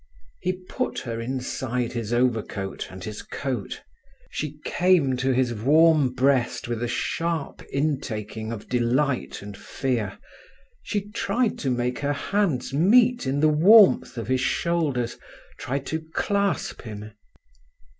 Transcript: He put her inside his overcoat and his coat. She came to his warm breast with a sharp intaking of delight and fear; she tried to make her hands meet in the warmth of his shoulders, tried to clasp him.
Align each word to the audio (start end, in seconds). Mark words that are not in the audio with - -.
He 0.39 0.53
put 0.53 0.97
her 1.01 1.21
inside 1.21 1.93
his 1.93 2.11
overcoat 2.11 2.87
and 2.89 3.03
his 3.03 3.21
coat. 3.21 3.83
She 4.31 4.57
came 4.65 5.15
to 5.17 5.31
his 5.31 5.53
warm 5.53 6.09
breast 6.15 6.67
with 6.67 6.81
a 6.81 6.87
sharp 6.87 7.61
intaking 7.71 8.51
of 8.51 8.67
delight 8.67 9.43
and 9.43 9.55
fear; 9.55 10.17
she 10.81 11.11
tried 11.11 11.59
to 11.59 11.69
make 11.69 11.99
her 11.99 12.13
hands 12.13 12.73
meet 12.73 13.27
in 13.27 13.41
the 13.41 13.47
warmth 13.49 14.17
of 14.17 14.27
his 14.27 14.41
shoulders, 14.41 15.19
tried 15.59 15.85
to 15.85 16.01
clasp 16.15 16.81
him. 16.81 17.11